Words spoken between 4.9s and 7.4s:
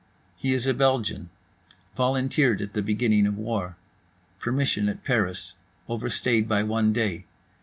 Paris, overstayed by one day.